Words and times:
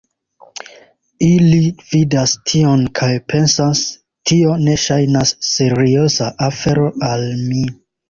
Ili 1.25 1.59
vidas 1.89 2.33
tion 2.53 2.87
kaj 3.01 3.11
pensas 3.35 3.85
"Tio 4.33 4.59
ne 4.67 4.77
ŝajnas 4.89 5.37
serioza 5.53 6.35
afero 6.51 6.93
al 7.15 7.33
mi" 7.49 7.67